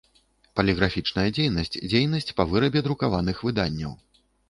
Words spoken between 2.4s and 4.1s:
па вырабе друкаваных выданняў.